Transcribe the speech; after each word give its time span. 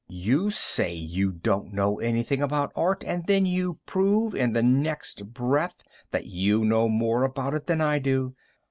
"You 0.09 0.49
say 0.49 0.95
you 0.95 1.31
don't 1.31 1.73
know 1.73 1.99
anything 1.99 2.41
about 2.41 2.71
art, 2.75 3.03
and 3.05 3.27
then 3.27 3.45
you 3.45 3.77
prove 3.85 4.33
in 4.33 4.53
the 4.53 4.63
next 4.63 5.31
breath 5.31 5.75
that 6.09 6.25
you 6.25 6.65
know 6.65 6.89
more 6.89 7.21
about 7.21 7.53
it 7.53 7.67
than 7.67 7.81
I 7.81 7.99
do! 7.99 8.33